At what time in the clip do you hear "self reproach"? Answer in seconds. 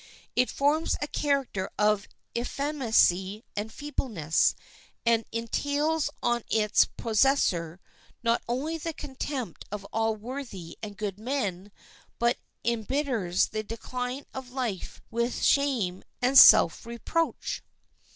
16.35-17.61